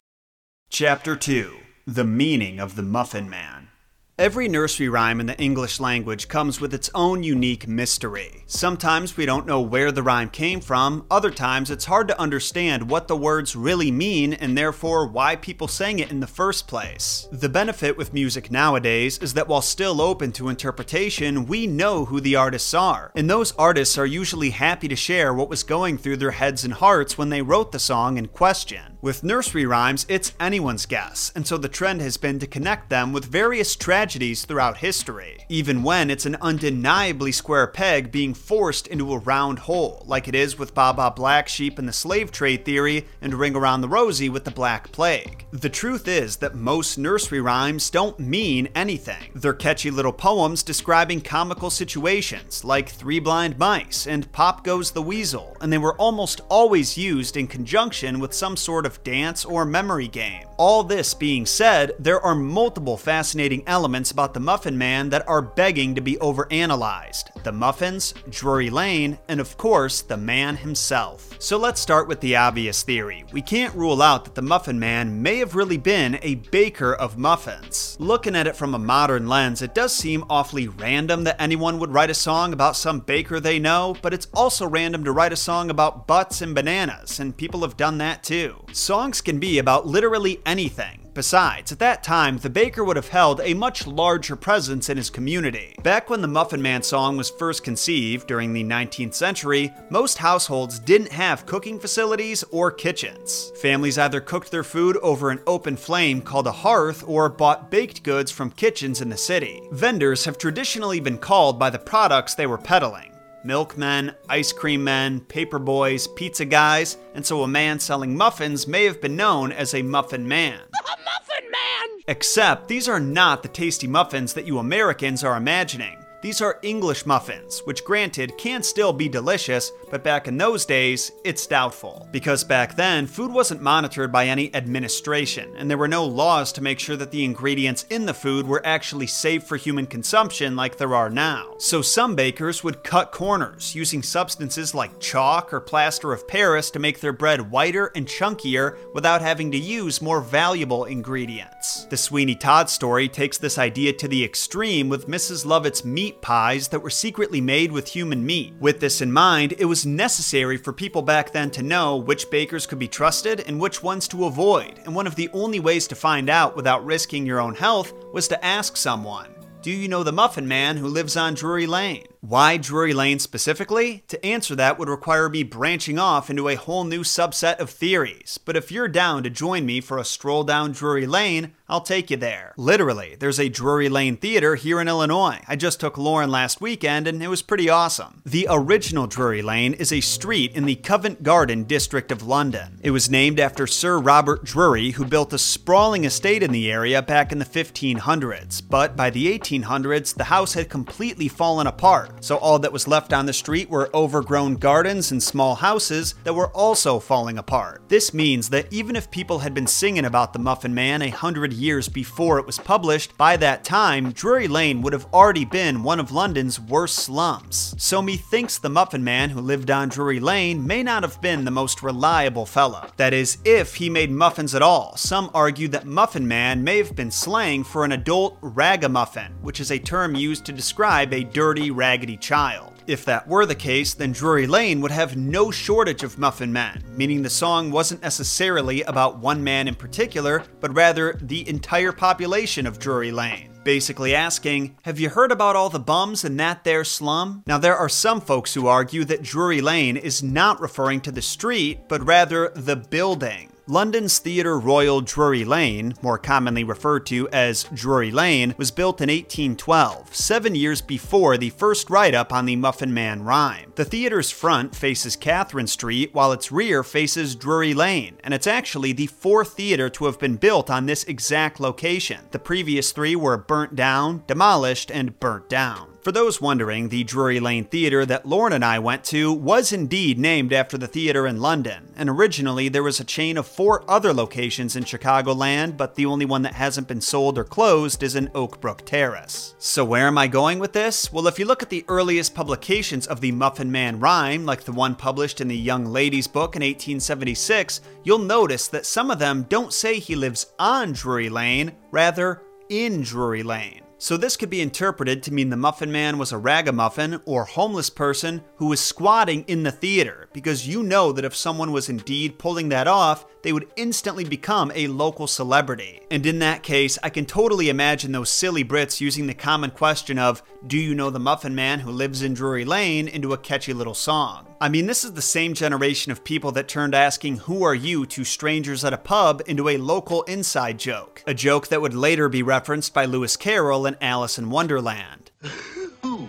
Chapter 0.70 1.16
2 1.16 1.56
The 1.86 2.04
Meaning 2.04 2.60
of 2.60 2.76
the 2.76 2.82
Muffin 2.82 3.28
Man 3.28 3.68
Every 4.16 4.46
nursery 4.46 4.88
rhyme 4.88 5.18
in 5.18 5.26
the 5.26 5.36
English 5.40 5.80
language 5.80 6.28
comes 6.28 6.60
with 6.60 6.72
its 6.72 6.88
own 6.94 7.24
unique 7.24 7.66
mystery. 7.66 8.44
Sometimes 8.46 9.16
we 9.16 9.26
don't 9.26 9.44
know 9.44 9.60
where 9.60 9.90
the 9.90 10.04
rhyme 10.04 10.30
came 10.30 10.60
from, 10.60 11.04
other 11.10 11.32
times 11.32 11.68
it's 11.68 11.86
hard 11.86 12.06
to 12.06 12.20
understand 12.20 12.88
what 12.88 13.08
the 13.08 13.16
words 13.16 13.56
really 13.56 13.90
mean 13.90 14.32
and 14.32 14.56
therefore 14.56 15.08
why 15.08 15.34
people 15.34 15.66
sang 15.66 15.98
it 15.98 16.12
in 16.12 16.20
the 16.20 16.28
first 16.28 16.68
place. 16.68 17.26
The 17.32 17.48
benefit 17.48 17.96
with 17.96 18.14
music 18.14 18.52
nowadays 18.52 19.18
is 19.18 19.34
that 19.34 19.48
while 19.48 19.62
still 19.62 20.00
open 20.00 20.30
to 20.34 20.48
interpretation, 20.48 21.46
we 21.46 21.66
know 21.66 22.04
who 22.04 22.20
the 22.20 22.36
artists 22.36 22.72
are, 22.72 23.10
and 23.16 23.28
those 23.28 23.50
artists 23.56 23.98
are 23.98 24.06
usually 24.06 24.50
happy 24.50 24.86
to 24.86 24.94
share 24.94 25.34
what 25.34 25.48
was 25.48 25.64
going 25.64 25.98
through 25.98 26.18
their 26.18 26.30
heads 26.30 26.62
and 26.62 26.74
hearts 26.74 27.18
when 27.18 27.30
they 27.30 27.42
wrote 27.42 27.72
the 27.72 27.80
song 27.80 28.16
in 28.16 28.28
question. 28.28 28.93
With 29.04 29.22
nursery 29.22 29.66
rhymes, 29.66 30.06
it's 30.08 30.32
anyone's 30.40 30.86
guess, 30.86 31.30
and 31.36 31.46
so 31.46 31.58
the 31.58 31.68
trend 31.68 32.00
has 32.00 32.16
been 32.16 32.38
to 32.38 32.46
connect 32.46 32.88
them 32.88 33.12
with 33.12 33.26
various 33.26 33.76
tragedies 33.76 34.46
throughout 34.46 34.78
history, 34.78 35.44
even 35.50 35.82
when 35.82 36.10
it's 36.10 36.24
an 36.24 36.38
undeniably 36.40 37.30
square 37.30 37.66
peg 37.66 38.10
being 38.10 38.32
forced 38.32 38.86
into 38.86 39.12
a 39.12 39.18
round 39.18 39.58
hole, 39.58 40.02
like 40.06 40.26
it 40.26 40.34
is 40.34 40.58
with 40.58 40.72
Baa 40.72 41.10
Black 41.10 41.48
Sheep 41.48 41.78
and 41.78 41.86
the 41.86 41.92
slave 41.92 42.32
trade 42.32 42.64
theory, 42.64 43.06
and 43.20 43.34
Ring 43.34 43.54
Around 43.54 43.82
the 43.82 43.90
Rosie 43.90 44.30
with 44.30 44.44
the 44.44 44.50
Black 44.50 44.90
Plague. 44.90 45.44
The 45.50 45.68
truth 45.68 46.08
is 46.08 46.36
that 46.36 46.54
most 46.54 46.96
nursery 46.96 47.42
rhymes 47.42 47.90
don't 47.90 48.18
mean 48.18 48.70
anything. 48.74 49.32
They're 49.34 49.52
catchy 49.52 49.90
little 49.90 50.14
poems 50.14 50.62
describing 50.62 51.20
comical 51.20 51.68
situations, 51.68 52.64
like 52.64 52.88
Three 52.88 53.18
Blind 53.18 53.58
Mice 53.58 54.06
and 54.06 54.32
Pop 54.32 54.64
Goes 54.64 54.92
the 54.92 55.02
Weasel, 55.02 55.58
and 55.60 55.70
they 55.70 55.76
were 55.76 55.94
almost 55.96 56.40
always 56.48 56.96
used 56.96 57.36
in 57.36 57.46
conjunction 57.46 58.18
with 58.18 58.32
some 58.32 58.56
sort 58.56 58.86
of 58.86 58.93
dance 59.02 59.44
or 59.44 59.64
memory 59.64 60.08
game. 60.08 60.46
All 60.56 60.84
this 60.84 61.14
being 61.14 61.46
said, 61.46 61.92
there 61.98 62.20
are 62.20 62.34
multiple 62.34 62.96
fascinating 62.96 63.64
elements 63.66 64.12
about 64.12 64.34
the 64.34 64.40
Muffin 64.40 64.78
Man 64.78 65.08
that 65.08 65.26
are 65.26 65.42
begging 65.42 65.94
to 65.94 66.00
be 66.00 66.16
overanalyzed 66.16 67.30
the 67.42 67.52
muffins, 67.52 68.14
Drury 68.30 68.70
Lane, 68.70 69.18
and 69.28 69.38
of 69.38 69.58
course, 69.58 70.00
the 70.00 70.16
man 70.16 70.56
himself. 70.56 71.36
So 71.38 71.58
let's 71.58 71.80
start 71.80 72.08
with 72.08 72.20
the 72.20 72.36
obvious 72.36 72.82
theory. 72.82 73.24
We 73.32 73.42
can't 73.42 73.74
rule 73.74 74.00
out 74.00 74.24
that 74.24 74.34
the 74.34 74.42
Muffin 74.42 74.78
Man 74.78 75.22
may 75.22 75.36
have 75.38 75.54
really 75.54 75.76
been 75.76 76.18
a 76.22 76.36
baker 76.36 76.94
of 76.94 77.18
muffins. 77.18 77.98
Looking 78.00 78.34
at 78.34 78.46
it 78.46 78.56
from 78.56 78.74
a 78.74 78.78
modern 78.78 79.28
lens, 79.28 79.60
it 79.60 79.74
does 79.74 79.94
seem 79.94 80.24
awfully 80.30 80.68
random 80.68 81.24
that 81.24 81.40
anyone 81.40 81.78
would 81.78 81.92
write 81.92 82.10
a 82.10 82.14
song 82.14 82.52
about 82.52 82.76
some 82.76 83.00
baker 83.00 83.40
they 83.40 83.58
know, 83.58 83.96
but 84.00 84.14
it's 84.14 84.28
also 84.32 84.66
random 84.66 85.04
to 85.04 85.12
write 85.12 85.32
a 85.32 85.36
song 85.36 85.68
about 85.68 86.06
butts 86.06 86.40
and 86.40 86.54
bananas, 86.54 87.20
and 87.20 87.36
people 87.36 87.60
have 87.60 87.76
done 87.76 87.98
that 87.98 88.22
too. 88.22 88.64
Songs 88.84 89.22
can 89.22 89.38
be 89.38 89.56
about 89.56 89.86
literally 89.86 90.40
anything. 90.44 91.00
Besides, 91.14 91.72
at 91.72 91.78
that 91.78 92.02
time, 92.02 92.36
the 92.36 92.50
baker 92.50 92.84
would 92.84 92.96
have 92.96 93.08
held 93.08 93.40
a 93.40 93.54
much 93.54 93.86
larger 93.86 94.36
presence 94.36 94.90
in 94.90 94.98
his 94.98 95.08
community. 95.08 95.74
Back 95.82 96.10
when 96.10 96.20
the 96.20 96.28
Muffin 96.28 96.60
Man 96.60 96.82
song 96.82 97.16
was 97.16 97.30
first 97.30 97.64
conceived, 97.64 98.26
during 98.26 98.52
the 98.52 98.62
19th 98.62 99.14
century, 99.14 99.72
most 99.88 100.18
households 100.18 100.78
didn't 100.78 101.12
have 101.12 101.46
cooking 101.46 101.80
facilities 101.80 102.44
or 102.50 102.70
kitchens. 102.70 103.52
Families 103.62 103.96
either 103.96 104.20
cooked 104.20 104.50
their 104.50 104.62
food 104.62 104.98
over 104.98 105.30
an 105.30 105.40
open 105.46 105.78
flame 105.78 106.20
called 106.20 106.46
a 106.46 106.52
hearth 106.52 107.02
or 107.06 107.30
bought 107.30 107.70
baked 107.70 108.02
goods 108.02 108.30
from 108.30 108.50
kitchens 108.50 109.00
in 109.00 109.08
the 109.08 109.16
city. 109.16 109.62
Vendors 109.72 110.26
have 110.26 110.36
traditionally 110.36 111.00
been 111.00 111.16
called 111.16 111.58
by 111.58 111.70
the 111.70 111.78
products 111.78 112.34
they 112.34 112.46
were 112.46 112.58
peddling 112.58 113.13
milkmen, 113.44 114.14
ice 114.28 114.52
cream 114.52 114.82
men, 114.82 115.20
paper 115.20 115.58
boys, 115.58 116.06
pizza 116.08 116.44
guys, 116.44 116.96
and 117.14 117.24
so 117.24 117.42
a 117.42 117.48
man 117.48 117.78
selling 117.78 118.16
muffins 118.16 118.66
may 118.66 118.84
have 118.84 119.00
been 119.00 119.16
known 119.16 119.52
as 119.52 119.74
a 119.74 119.82
muffin 119.82 120.26
man. 120.26 120.60
A 120.74 120.96
muffin 121.04 121.50
man! 121.50 122.00
Except 122.08 122.68
these 122.68 122.88
are 122.88 123.00
not 123.00 123.42
the 123.42 123.48
tasty 123.48 123.86
muffins 123.86 124.34
that 124.34 124.46
you 124.46 124.58
Americans 124.58 125.24
are 125.24 125.36
imagining. 125.36 125.96
These 126.22 126.40
are 126.40 126.58
English 126.62 127.04
muffins, 127.04 127.60
which 127.66 127.84
granted 127.84 128.38
can 128.38 128.62
still 128.62 128.94
be 128.94 129.10
delicious, 129.10 129.70
but 129.94 130.02
back 130.02 130.26
in 130.26 130.36
those 130.36 130.66
days, 130.66 131.12
it's 131.22 131.46
doubtful. 131.46 132.08
Because 132.10 132.42
back 132.42 132.74
then, 132.74 133.06
food 133.06 133.30
wasn't 133.30 133.62
monitored 133.62 134.10
by 134.10 134.26
any 134.26 134.52
administration, 134.52 135.54
and 135.56 135.70
there 135.70 135.78
were 135.78 135.86
no 135.86 136.04
laws 136.04 136.50
to 136.54 136.60
make 136.60 136.80
sure 136.80 136.96
that 136.96 137.12
the 137.12 137.24
ingredients 137.24 137.86
in 137.90 138.04
the 138.04 138.12
food 138.12 138.44
were 138.44 138.66
actually 138.66 139.06
safe 139.06 139.44
for 139.44 139.56
human 139.56 139.86
consumption 139.86 140.56
like 140.56 140.78
there 140.78 140.96
are 140.96 141.08
now. 141.08 141.54
So 141.58 141.80
some 141.80 142.16
bakers 142.16 142.64
would 142.64 142.82
cut 142.82 143.12
corners, 143.12 143.76
using 143.76 144.02
substances 144.02 144.74
like 144.74 144.98
chalk 144.98 145.52
or 145.52 145.60
plaster 145.60 146.12
of 146.12 146.26
Paris 146.26 146.72
to 146.72 146.80
make 146.80 146.98
their 146.98 147.12
bread 147.12 147.52
whiter 147.52 147.92
and 147.94 148.08
chunkier 148.08 148.76
without 148.94 149.22
having 149.22 149.52
to 149.52 149.58
use 149.58 150.02
more 150.02 150.20
valuable 150.20 150.86
ingredients. 150.86 151.84
The 151.84 151.96
Sweeney 151.96 152.34
Todd 152.34 152.68
story 152.68 153.08
takes 153.08 153.38
this 153.38 153.58
idea 153.58 153.92
to 153.92 154.08
the 154.08 154.24
extreme 154.24 154.88
with 154.88 155.06
Mrs. 155.06 155.46
Lovett's 155.46 155.84
meat 155.84 156.20
pies 156.20 156.66
that 156.66 156.80
were 156.80 156.90
secretly 156.90 157.40
made 157.40 157.70
with 157.70 157.86
human 157.86 158.26
meat. 158.26 158.54
With 158.58 158.80
this 158.80 159.00
in 159.00 159.12
mind, 159.12 159.54
it 159.56 159.66
necessary 159.86 160.56
for 160.56 160.72
people 160.72 161.02
back 161.02 161.32
then 161.32 161.50
to 161.52 161.62
know 161.62 161.96
which 161.96 162.30
bakers 162.30 162.66
could 162.66 162.78
be 162.78 162.88
trusted 162.88 163.40
and 163.40 163.60
which 163.60 163.82
ones 163.82 164.08
to 164.08 164.26
avoid, 164.26 164.80
and 164.84 164.94
one 164.94 165.06
of 165.06 165.16
the 165.16 165.28
only 165.32 165.60
ways 165.60 165.86
to 165.88 165.94
find 165.94 166.28
out 166.28 166.56
without 166.56 166.84
risking 166.84 167.26
your 167.26 167.40
own 167.40 167.54
health 167.54 167.92
was 168.12 168.28
to 168.28 168.44
ask 168.44 168.76
someone. 168.76 169.34
Do 169.62 169.70
you 169.70 169.88
know 169.88 170.02
the 170.02 170.12
Muffin 170.12 170.46
Man 170.46 170.76
who 170.76 170.88
lives 170.88 171.16
on 171.16 171.34
Drury 171.34 171.66
Lane? 171.66 172.06
Why 172.26 172.56
Drury 172.56 172.94
Lane 172.94 173.18
specifically? 173.18 174.02
To 174.08 174.24
answer 174.24 174.56
that 174.56 174.78
would 174.78 174.88
require 174.88 175.28
me 175.28 175.42
branching 175.42 175.98
off 175.98 176.30
into 176.30 176.48
a 176.48 176.54
whole 176.54 176.84
new 176.84 177.02
subset 177.02 177.58
of 177.58 177.68
theories, 177.68 178.38
but 178.42 178.56
if 178.56 178.72
you're 178.72 178.88
down 178.88 179.22
to 179.24 179.28
join 179.28 179.66
me 179.66 179.82
for 179.82 179.98
a 179.98 180.04
stroll 180.04 180.42
down 180.42 180.72
Drury 180.72 181.06
Lane, 181.06 181.52
I'll 181.68 181.82
take 181.82 182.10
you 182.10 182.16
there. 182.16 182.52
Literally, 182.56 183.16
there's 183.18 183.40
a 183.40 183.48
Drury 183.48 183.88
Lane 183.88 184.16
Theater 184.16 184.54
here 184.54 184.80
in 184.80 184.88
Illinois. 184.88 185.40
I 185.48 185.56
just 185.56 185.80
took 185.80 185.98
Lauren 185.98 186.30
last 186.30 186.60
weekend 186.60 187.06
and 187.06 187.22
it 187.22 187.28
was 187.28 187.40
pretty 187.42 187.68
awesome. 187.68 188.22
The 188.24 188.46
original 188.50 189.06
Drury 189.06 189.42
Lane 189.42 189.72
is 189.74 189.92
a 189.92 190.00
street 190.00 190.54
in 190.54 190.64
the 190.64 190.76
Covent 190.76 191.22
Garden 191.22 191.64
district 191.64 192.12
of 192.12 192.22
London. 192.22 192.78
It 192.82 192.90
was 192.90 193.10
named 193.10 193.40
after 193.40 193.66
Sir 193.66 193.98
Robert 193.98 194.44
Drury, 194.44 194.92
who 194.92 195.04
built 195.06 195.32
a 195.32 195.38
sprawling 195.38 196.04
estate 196.04 196.42
in 196.42 196.52
the 196.52 196.70
area 196.70 197.00
back 197.00 197.32
in 197.32 197.38
the 197.38 197.44
1500s, 197.44 198.62
but 198.68 198.94
by 198.94 199.08
the 199.10 199.38
1800s, 199.38 200.14
the 200.14 200.24
house 200.24 200.54
had 200.54 200.68
completely 200.68 201.28
fallen 201.28 201.66
apart, 201.66 202.13
so 202.20 202.36
all 202.38 202.58
that 202.58 202.72
was 202.72 202.88
left 202.88 203.12
on 203.12 203.26
the 203.26 203.32
street 203.32 203.68
were 203.68 203.90
overgrown 203.94 204.54
gardens 204.56 205.12
and 205.12 205.22
small 205.22 205.54
houses 205.54 206.14
that 206.24 206.34
were 206.34 206.48
also 206.48 206.98
falling 206.98 207.38
apart. 207.38 207.82
This 207.88 208.14
means 208.14 208.48
that 208.50 208.72
even 208.72 208.96
if 208.96 209.10
people 209.10 209.40
had 209.40 209.54
been 209.54 209.66
singing 209.66 210.04
about 210.04 210.32
the 210.32 210.38
Muffin 210.38 210.74
Man 210.74 211.02
a 211.02 211.10
hundred 211.10 211.52
years 211.52 211.88
before 211.88 212.38
it 212.38 212.46
was 212.46 212.58
published, 212.58 213.16
by 213.16 213.36
that 213.36 213.64
time, 213.64 214.12
Drury 214.12 214.48
Lane 214.48 214.82
would 214.82 214.92
have 214.92 215.06
already 215.12 215.44
been 215.44 215.82
one 215.82 216.00
of 216.00 216.12
London's 216.12 216.58
worst 216.58 216.96
slums. 216.96 217.74
So 217.78 218.00
methinks 218.02 218.58
the 218.58 218.70
Muffin 218.70 219.04
Man 219.04 219.30
who 219.30 219.40
lived 219.40 219.70
on 219.70 219.88
Drury 219.88 220.20
Lane 220.20 220.66
may 220.66 220.82
not 220.82 221.02
have 221.02 221.20
been 221.20 221.44
the 221.44 221.50
most 221.50 221.82
reliable 221.82 222.46
fella. 222.46 222.90
That 222.96 223.12
is, 223.12 223.38
if 223.44 223.74
he 223.74 223.90
made 223.90 224.10
muffins 224.10 224.54
at 224.54 224.62
all. 224.62 224.96
Some 224.96 225.30
argue 225.34 225.68
that 225.68 225.86
Muffin 225.86 226.26
Man 226.26 226.64
may 226.64 226.78
have 226.78 226.96
been 226.96 227.10
slang 227.10 227.64
for 227.64 227.84
an 227.84 227.92
adult 227.92 228.38
ragamuffin, 228.40 229.32
which 229.42 229.60
is 229.60 229.70
a 229.70 229.78
term 229.78 230.14
used 230.14 230.44
to 230.46 230.52
describe 230.52 231.12
a 231.12 231.24
dirty, 231.24 231.70
raggedy 232.04 232.16
child. 232.18 232.72
If 232.86 233.06
that 233.06 233.26
were 233.26 233.46
the 233.46 233.54
case, 233.54 233.94
then 233.94 234.12
Drury 234.12 234.46
Lane 234.46 234.82
would 234.82 234.90
have 234.90 235.16
no 235.16 235.50
shortage 235.50 236.02
of 236.02 236.18
muffin 236.18 236.52
men, 236.52 236.82
meaning 236.96 237.22
the 237.22 237.30
song 237.30 237.70
wasn't 237.70 238.02
necessarily 238.02 238.82
about 238.82 239.20
one 239.20 239.42
man 239.42 239.68
in 239.68 239.74
particular, 239.74 240.42
but 240.60 240.74
rather 240.74 241.14
the 241.22 241.48
entire 241.48 241.92
population 241.92 242.66
of 242.66 242.78
Drury 242.78 243.10
Lane. 243.10 243.50
Basically 243.64 244.14
asking, 244.14 244.76
Have 244.82 245.00
you 245.00 245.08
heard 245.08 245.32
about 245.32 245.56
all 245.56 245.70
the 245.70 245.78
bums 245.78 246.26
in 246.26 246.36
that 246.36 246.64
there 246.64 246.84
slum? 246.84 247.42
Now, 247.46 247.56
there 247.56 247.78
are 247.78 247.88
some 247.88 248.20
folks 248.20 248.52
who 248.52 248.66
argue 248.66 249.06
that 249.06 249.22
Drury 249.22 249.62
Lane 249.62 249.96
is 249.96 250.22
not 250.22 250.60
referring 250.60 251.00
to 251.02 251.12
the 251.12 251.22
street, 251.22 251.88
but 251.88 252.06
rather 252.06 252.52
the 252.54 252.76
building. 252.76 253.53
London's 253.66 254.18
Theatre 254.18 254.58
Royal 254.58 255.00
Drury 255.00 255.42
Lane, 255.42 255.94
more 256.02 256.18
commonly 256.18 256.64
referred 256.64 257.06
to 257.06 257.26
as 257.30 257.64
Drury 257.72 258.10
Lane, 258.10 258.54
was 258.58 258.70
built 258.70 259.00
in 259.00 259.08
1812, 259.08 260.14
seven 260.14 260.54
years 260.54 260.82
before 260.82 261.38
the 261.38 261.48
first 261.48 261.88
write 261.88 262.14
up 262.14 262.30
on 262.30 262.44
the 262.44 262.56
Muffin 262.56 262.92
Man 262.92 263.22
rhyme. 263.22 263.72
The 263.76 263.86
theatre's 263.86 264.30
front 264.30 264.76
faces 264.76 265.16
Catherine 265.16 265.66
Street, 265.66 266.12
while 266.12 266.30
its 266.32 266.52
rear 266.52 266.82
faces 266.82 267.34
Drury 267.34 267.72
Lane, 267.72 268.18
and 268.22 268.34
it's 268.34 268.46
actually 268.46 268.92
the 268.92 269.06
fourth 269.06 269.54
theater 269.54 269.88
to 269.88 270.04
have 270.04 270.18
been 270.18 270.36
built 270.36 270.68
on 270.68 270.84
this 270.84 271.04
exact 271.04 271.58
location. 271.58 272.20
The 272.32 272.38
previous 272.38 272.92
three 272.92 273.16
were 273.16 273.38
burnt 273.38 273.74
down, 273.74 274.24
demolished, 274.26 274.90
and 274.90 275.18
burnt 275.18 275.48
down. 275.48 275.93
For 276.04 276.12
those 276.12 276.38
wondering, 276.38 276.90
the 276.90 277.02
Drury 277.02 277.40
Lane 277.40 277.64
Theatre 277.64 278.04
that 278.04 278.26
Lauren 278.26 278.52
and 278.52 278.62
I 278.62 278.78
went 278.78 279.04
to 279.04 279.32
was 279.32 279.72
indeed 279.72 280.18
named 280.18 280.52
after 280.52 280.76
the 280.76 280.86
theatre 280.86 281.26
in 281.26 281.40
London, 281.40 281.94
and 281.96 282.10
originally 282.10 282.68
there 282.68 282.82
was 282.82 283.00
a 283.00 283.04
chain 283.04 283.38
of 283.38 283.46
four 283.46 283.82
other 283.88 284.12
locations 284.12 284.76
in 284.76 284.84
Chicagoland, 284.84 285.78
but 285.78 285.94
the 285.94 286.04
only 286.04 286.26
one 286.26 286.42
that 286.42 286.52
hasn't 286.52 286.88
been 286.88 287.00
sold 287.00 287.38
or 287.38 287.44
closed 287.44 288.02
is 288.02 288.16
in 288.16 288.28
Oakbrook 288.34 288.82
Terrace. 288.84 289.54
So 289.58 289.82
where 289.82 290.06
am 290.06 290.18
I 290.18 290.26
going 290.26 290.58
with 290.58 290.74
this? 290.74 291.10
Well, 291.10 291.26
if 291.26 291.38
you 291.38 291.46
look 291.46 291.62
at 291.62 291.70
the 291.70 291.86
earliest 291.88 292.34
publications 292.34 293.06
of 293.06 293.22
the 293.22 293.32
Muffin 293.32 293.72
Man 293.72 293.98
rhyme, 293.98 294.44
like 294.44 294.64
the 294.64 294.72
one 294.72 294.96
published 294.96 295.40
in 295.40 295.48
the 295.48 295.56
Young 295.56 295.86
Lady's 295.86 296.28
book 296.28 296.54
in 296.54 296.60
1876, 296.60 297.80
you'll 298.02 298.18
notice 298.18 298.68
that 298.68 298.84
some 298.84 299.10
of 299.10 299.18
them 299.18 299.46
don't 299.48 299.72
say 299.72 299.98
he 299.98 300.16
lives 300.16 300.52
on 300.58 300.92
Drury 300.92 301.30
Lane, 301.30 301.72
rather 301.90 302.42
in 302.68 303.00
Drury 303.00 303.42
Lane. 303.42 303.83
So 303.98 304.16
this 304.16 304.36
could 304.36 304.50
be 304.50 304.60
interpreted 304.60 305.22
to 305.22 305.32
mean 305.32 305.50
the 305.50 305.56
Muffin 305.56 305.90
Man 305.90 306.18
was 306.18 306.32
a 306.32 306.38
ragamuffin 306.38 307.20
or 307.24 307.44
homeless 307.44 307.90
person 307.90 308.42
who 308.56 308.66
was 308.66 308.80
squatting 308.80 309.44
in 309.46 309.62
the 309.62 309.70
theater, 309.70 310.28
because 310.32 310.68
you 310.68 310.82
know 310.82 311.12
that 311.12 311.24
if 311.24 311.34
someone 311.34 311.72
was 311.72 311.88
indeed 311.88 312.38
pulling 312.38 312.68
that 312.70 312.86
off, 312.86 313.24
they 313.44 313.52
would 313.52 313.68
instantly 313.76 314.24
become 314.24 314.72
a 314.74 314.88
local 314.88 315.28
celebrity. 315.28 316.00
And 316.10 316.26
in 316.26 316.40
that 316.40 316.64
case, 316.64 316.98
I 317.02 317.10
can 317.10 317.26
totally 317.26 317.68
imagine 317.68 318.10
those 318.10 318.30
silly 318.30 318.64
Brits 318.64 319.00
using 319.00 319.28
the 319.28 319.34
common 319.34 319.70
question 319.70 320.18
of, 320.18 320.42
Do 320.66 320.78
you 320.78 320.94
know 320.94 321.10
the 321.10 321.20
Muffin 321.20 321.54
Man 321.54 321.80
who 321.80 321.92
lives 321.92 322.22
in 322.22 322.34
Drury 322.34 322.64
Lane? 322.64 323.06
into 323.06 323.32
a 323.32 323.38
catchy 323.38 323.72
little 323.72 323.94
song. 323.94 324.46
I 324.60 324.68
mean, 324.68 324.86
this 324.86 325.04
is 325.04 325.12
the 325.12 325.22
same 325.22 325.54
generation 325.54 326.10
of 326.10 326.24
people 326.24 326.50
that 326.52 326.68
turned 326.68 326.94
asking, 326.94 327.38
Who 327.38 327.62
are 327.62 327.74
you 327.74 328.06
to 328.06 328.24
strangers 328.24 328.84
at 328.84 328.92
a 328.92 328.98
pub 328.98 329.42
into 329.46 329.68
a 329.68 329.76
local 329.76 330.22
inside 330.22 330.78
joke. 330.78 331.22
A 331.26 331.34
joke 331.34 331.68
that 331.68 331.82
would 331.82 331.94
later 331.94 332.28
be 332.28 332.42
referenced 332.42 332.94
by 332.94 333.04
Lewis 333.04 333.36
Carroll 333.36 333.86
in 333.86 333.96
Alice 334.00 334.38
in 334.38 334.50
Wonderland. 334.50 335.30
Who 336.02 336.28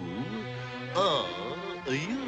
are 0.96 1.26
you? 1.88 2.25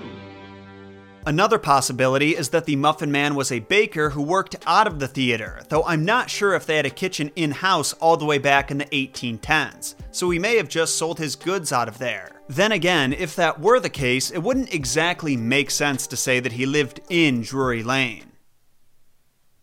Another 1.27 1.59
possibility 1.59 2.37
is 2.37 2.47
that 2.51 2.63
the 2.63 2.77
Muffin 2.77 3.11
Man 3.11 3.35
was 3.35 3.51
a 3.51 3.59
baker 3.59 4.11
who 4.11 4.21
worked 4.21 4.55
out 4.65 4.87
of 4.87 4.99
the 4.99 5.09
theater, 5.09 5.61
though 5.67 5.83
I'm 5.83 6.05
not 6.05 6.29
sure 6.29 6.53
if 6.53 6.65
they 6.65 6.77
had 6.77 6.85
a 6.85 6.89
kitchen 6.89 7.33
in 7.35 7.51
house 7.51 7.91
all 7.91 8.15
the 8.15 8.23
way 8.23 8.37
back 8.37 8.71
in 8.71 8.77
the 8.77 8.85
1810s, 8.85 9.95
so 10.11 10.29
he 10.29 10.39
may 10.39 10.55
have 10.55 10.69
just 10.69 10.95
sold 10.95 11.19
his 11.19 11.35
goods 11.35 11.73
out 11.73 11.89
of 11.89 11.97
there. 11.97 12.31
Then 12.47 12.71
again, 12.71 13.11
if 13.11 13.35
that 13.35 13.59
were 13.59 13.81
the 13.81 13.89
case, 13.89 14.31
it 14.31 14.41
wouldn't 14.41 14.73
exactly 14.73 15.35
make 15.35 15.69
sense 15.69 16.07
to 16.07 16.15
say 16.15 16.39
that 16.39 16.53
he 16.53 16.65
lived 16.65 17.01
in 17.09 17.41
Drury 17.41 17.83
Lane. 17.83 18.31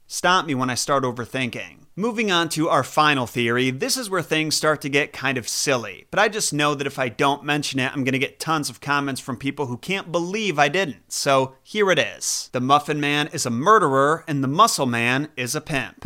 Stop 0.07 0.45
me 0.45 0.55
when 0.55 0.69
I 0.69 0.75
start 0.75 1.03
overthinking. 1.03 1.84
Moving 1.97 2.33
on 2.33 2.49
to 2.49 2.69
our 2.69 2.83
final 2.83 3.25
theory, 3.25 3.71
this 3.71 3.97
is 3.97 4.11
where 4.11 4.21
things 4.21 4.57
start 4.57 4.81
to 4.81 4.89
get 4.89 5.13
kind 5.13 5.39
of 5.39 5.49
silly, 5.49 6.09
but 6.11 6.19
I 6.19 6.29
just 6.29 6.53
know 6.53 6.75
that 6.75 6.89
if 6.89 6.99
I 6.99 7.09
don't 7.09 7.45
mention 7.45 7.79
it, 7.79 7.93
I'm 7.93 8.03
gonna 8.03 8.19
get 8.19 8.41
tons 8.41 8.69
of 8.69 8.81
comments 8.81 9.21
from 9.21 9.37
people 9.37 9.67
who 9.67 9.77
can't 9.77 10.11
believe 10.11 10.59
I 10.59 10.69
didn't. 10.69 11.13
So 11.13 11.55
here 11.63 11.93
it 11.93 12.01
is 12.01 12.51
The 12.51 12.61
Muffin 12.61 12.99
Man 12.99 13.29
is 13.29 13.47
a 13.47 13.51
murderer, 13.51 14.25
and 14.27 14.43
the 14.43 14.49
Muscle 14.49 14.87
Man 14.87 15.29
is 15.37 15.55
a 15.55 15.61
pimp. 15.61 16.05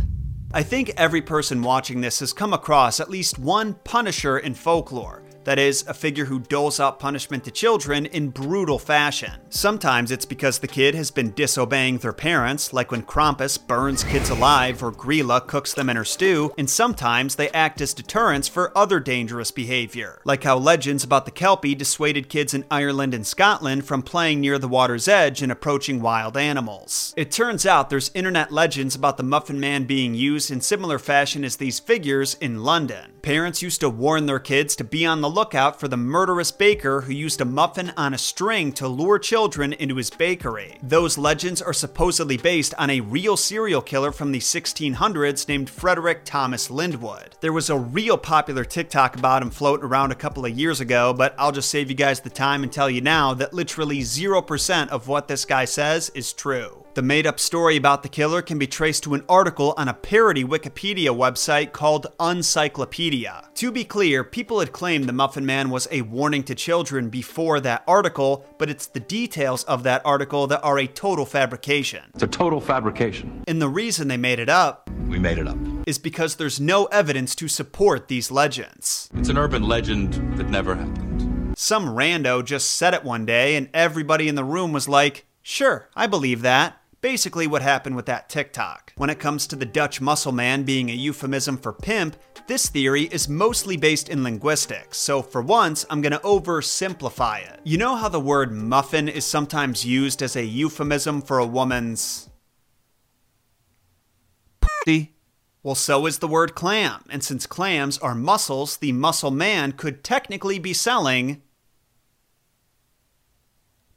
I 0.52 0.62
think 0.62 0.92
every 0.94 1.22
person 1.22 1.62
watching 1.62 2.02
this 2.02 2.20
has 2.20 2.34
come 2.34 2.52
across 2.52 3.00
at 3.00 3.08
least 3.08 3.38
one 3.38 3.72
Punisher 3.72 4.36
in 4.36 4.52
folklore. 4.52 5.22
That 5.48 5.58
is, 5.58 5.82
a 5.88 5.94
figure 5.94 6.26
who 6.26 6.40
doles 6.40 6.78
out 6.78 7.00
punishment 7.00 7.42
to 7.44 7.50
children 7.50 8.04
in 8.04 8.28
brutal 8.28 8.78
fashion. 8.78 9.32
Sometimes 9.48 10.10
it's 10.10 10.26
because 10.26 10.58
the 10.58 10.68
kid 10.68 10.94
has 10.94 11.10
been 11.10 11.30
disobeying 11.30 11.96
their 11.96 12.12
parents, 12.12 12.74
like 12.74 12.90
when 12.90 13.02
Krampus 13.02 13.56
burns 13.56 14.04
kids 14.04 14.28
alive 14.28 14.82
or 14.82 14.92
Grilla 14.92 15.46
cooks 15.46 15.72
them 15.72 15.88
in 15.88 15.96
her 15.96 16.04
stew, 16.04 16.52
and 16.58 16.68
sometimes 16.68 17.36
they 17.36 17.48
act 17.52 17.80
as 17.80 17.94
deterrents 17.94 18.46
for 18.46 18.76
other 18.76 19.00
dangerous 19.00 19.50
behavior, 19.50 20.20
like 20.26 20.44
how 20.44 20.58
legends 20.58 21.02
about 21.02 21.24
the 21.24 21.30
Kelpie 21.30 21.74
dissuaded 21.74 22.28
kids 22.28 22.52
in 22.52 22.66
Ireland 22.70 23.14
and 23.14 23.26
Scotland 23.26 23.86
from 23.86 24.02
playing 24.02 24.42
near 24.42 24.58
the 24.58 24.68
water's 24.68 25.08
edge 25.08 25.40
and 25.40 25.50
approaching 25.50 26.02
wild 26.02 26.36
animals. 26.36 27.14
It 27.16 27.30
turns 27.30 27.64
out 27.64 27.88
there's 27.88 28.10
internet 28.12 28.52
legends 28.52 28.94
about 28.94 29.16
the 29.16 29.22
Muffin 29.22 29.58
Man 29.58 29.84
being 29.84 30.14
used 30.14 30.50
in 30.50 30.60
similar 30.60 30.98
fashion 30.98 31.42
as 31.42 31.56
these 31.56 31.80
figures 31.80 32.34
in 32.34 32.62
London. 32.64 33.12
Parents 33.22 33.62
used 33.62 33.80
to 33.80 33.88
warn 33.88 34.26
their 34.26 34.38
kids 34.38 34.76
to 34.76 34.84
be 34.84 35.06
on 35.06 35.22
the 35.22 35.37
lookout 35.38 35.78
for 35.78 35.86
the 35.86 35.96
murderous 35.96 36.50
baker 36.50 37.02
who 37.02 37.12
used 37.12 37.40
a 37.40 37.44
muffin 37.44 37.92
on 37.96 38.12
a 38.12 38.18
string 38.18 38.72
to 38.72 38.88
lure 38.88 39.20
children 39.20 39.72
into 39.72 39.94
his 39.94 40.10
bakery. 40.10 40.76
Those 40.82 41.16
legends 41.16 41.62
are 41.62 41.72
supposedly 41.72 42.36
based 42.36 42.74
on 42.76 42.90
a 42.90 43.02
real 43.02 43.36
serial 43.36 43.80
killer 43.80 44.10
from 44.10 44.32
the 44.32 44.40
1600s 44.40 45.46
named 45.46 45.70
Frederick 45.70 46.24
Thomas 46.24 46.72
Lindwood. 46.72 47.36
There 47.40 47.52
was 47.52 47.70
a 47.70 47.78
real 47.78 48.18
popular 48.18 48.64
TikTok 48.64 49.14
about 49.14 49.42
him 49.42 49.50
floating 49.50 49.86
around 49.86 50.10
a 50.10 50.16
couple 50.16 50.44
of 50.44 50.58
years 50.58 50.80
ago, 50.80 51.14
but 51.14 51.36
I'll 51.38 51.52
just 51.52 51.70
save 51.70 51.88
you 51.88 51.94
guys 51.94 52.18
the 52.18 52.30
time 52.30 52.64
and 52.64 52.72
tell 52.72 52.90
you 52.90 53.00
now 53.00 53.32
that 53.34 53.54
literally 53.54 54.00
0% 54.00 54.88
of 54.88 55.06
what 55.06 55.28
this 55.28 55.44
guy 55.44 55.66
says 55.66 56.10
is 56.16 56.32
true. 56.32 56.84
The 56.98 57.02
made 57.02 57.28
up 57.28 57.38
story 57.38 57.76
about 57.76 58.02
the 58.02 58.08
killer 58.08 58.42
can 58.42 58.58
be 58.58 58.66
traced 58.66 59.04
to 59.04 59.14
an 59.14 59.22
article 59.28 59.72
on 59.76 59.86
a 59.86 59.94
parody 59.94 60.42
Wikipedia 60.42 61.16
website 61.16 61.70
called 61.70 62.08
Uncyclopedia. 62.18 63.44
To 63.54 63.70
be 63.70 63.84
clear, 63.84 64.24
people 64.24 64.58
had 64.58 64.72
claimed 64.72 65.04
the 65.04 65.12
Muffin 65.12 65.46
Man 65.46 65.70
was 65.70 65.86
a 65.92 66.02
warning 66.02 66.42
to 66.42 66.56
children 66.56 67.08
before 67.08 67.60
that 67.60 67.84
article, 67.86 68.44
but 68.58 68.68
it's 68.68 68.88
the 68.88 68.98
details 68.98 69.62
of 69.62 69.84
that 69.84 70.02
article 70.04 70.48
that 70.48 70.60
are 70.64 70.76
a 70.80 70.88
total 70.88 71.24
fabrication. 71.24 72.02
It's 72.14 72.24
a 72.24 72.26
total 72.26 72.60
fabrication. 72.60 73.44
And 73.46 73.62
the 73.62 73.68
reason 73.68 74.08
they 74.08 74.16
made 74.16 74.40
it 74.40 74.48
up 74.48 74.90
We 75.06 75.20
made 75.20 75.38
it 75.38 75.46
up. 75.46 75.56
is 75.86 75.98
because 76.00 76.34
there's 76.34 76.58
no 76.58 76.86
evidence 76.86 77.36
to 77.36 77.46
support 77.46 78.08
these 78.08 78.32
legends. 78.32 79.08
It's 79.14 79.28
an 79.28 79.38
urban 79.38 79.62
legend 79.62 80.14
that 80.36 80.50
never 80.50 80.74
happened. 80.74 81.54
Some 81.56 81.86
rando 81.86 82.44
just 82.44 82.70
said 82.70 82.92
it 82.92 83.04
one 83.04 83.24
day, 83.24 83.54
and 83.54 83.68
everybody 83.72 84.26
in 84.26 84.34
the 84.34 84.42
room 84.42 84.72
was 84.72 84.88
like, 84.88 85.26
Sure, 85.44 85.88
I 85.96 86.08
believe 86.08 86.42
that. 86.42 86.74
Basically, 87.00 87.46
what 87.46 87.62
happened 87.62 87.94
with 87.94 88.06
that 88.06 88.28
TikTok. 88.28 88.92
When 88.96 89.08
it 89.08 89.20
comes 89.20 89.46
to 89.46 89.56
the 89.56 89.64
Dutch 89.64 90.00
muscle 90.00 90.32
man 90.32 90.64
being 90.64 90.90
a 90.90 90.94
euphemism 90.94 91.56
for 91.56 91.72
pimp, 91.72 92.16
this 92.48 92.68
theory 92.68 93.04
is 93.04 93.28
mostly 93.28 93.76
based 93.76 94.08
in 94.08 94.24
linguistics, 94.24 94.98
so 94.98 95.22
for 95.22 95.40
once, 95.40 95.86
I'm 95.90 96.00
gonna 96.00 96.18
oversimplify 96.20 97.48
it. 97.48 97.60
You 97.62 97.78
know 97.78 97.94
how 97.94 98.08
the 98.08 98.18
word 98.18 98.50
muffin 98.52 99.08
is 99.08 99.24
sometimes 99.24 99.84
used 99.84 100.22
as 100.22 100.34
a 100.34 100.44
euphemism 100.44 101.22
for 101.22 101.38
a 101.38 101.46
woman's. 101.46 102.30
pussy? 104.60 105.14
Well, 105.62 105.76
so 105.76 106.06
is 106.06 106.18
the 106.18 106.26
word 106.26 106.56
clam, 106.56 107.04
and 107.10 107.22
since 107.22 107.46
clams 107.46 107.98
are 107.98 108.14
mussels, 108.14 108.76
the 108.78 108.92
muscle 108.92 109.30
man 109.30 109.72
could 109.72 110.02
technically 110.02 110.58
be 110.58 110.72
selling. 110.72 111.42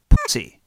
pussy. 0.10 0.61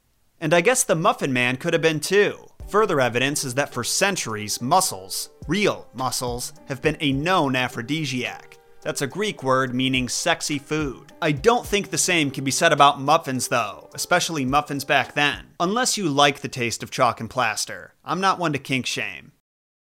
And 0.45 0.53
I 0.53 0.61
guess 0.61 0.85
the 0.85 0.95
Muffin 0.95 1.33
Man 1.33 1.57
could 1.57 1.73
have 1.73 1.81
been 1.81 2.01
too. 2.01 2.37
Further 2.69 3.01
evidence 3.01 3.45
is 3.45 3.55
that 3.55 3.73
for 3.73 3.83
centuries, 3.83 4.61
mussels, 4.61 5.31
real 5.49 5.89
mussels, 5.95 6.53
have 6.67 6.83
been 6.83 6.99
a 7.01 7.13
known 7.15 7.57
aphrodisiac. 7.57 8.59
That's 8.83 9.01
a 9.01 9.07
Greek 9.07 9.43
word 9.43 9.75
meaning 9.75 10.07
sexy 10.07 10.59
food. 10.59 11.15
I 11.23 11.33
don't 11.33 11.67
think 11.67 11.89
the 11.89 11.97
same 11.97 12.31
can 12.31 12.45
be 12.45 12.51
said 12.51 12.75
about 12.75 13.01
muffins 13.01 13.49
though, 13.49 13.89
especially 13.95 14.45
muffins 14.45 14.85
back 14.85 15.15
then. 15.15 15.47
Unless 15.61 15.97
you 15.97 16.11
like 16.11 16.41
the 16.41 16.49
taste 16.49 16.83
of 16.83 16.91
chalk 16.91 17.21
and 17.21 17.31
plaster. 17.31 17.95
I'm 18.05 18.21
not 18.21 18.39
one 18.39 18.53
to 18.53 18.59
kink 18.59 18.85
shame. 18.85 19.33